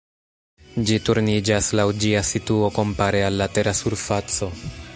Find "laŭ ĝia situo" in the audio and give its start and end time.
1.79-2.71